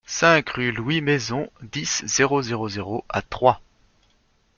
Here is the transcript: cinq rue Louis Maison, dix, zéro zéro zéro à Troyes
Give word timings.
cinq 0.07 0.49
rue 0.49 0.71
Louis 0.71 0.99
Maison, 0.99 1.47
dix, 1.61 2.01
zéro 2.07 2.41
zéro 2.41 2.67
zéro 2.67 3.05
à 3.07 3.21
Troyes 3.21 3.61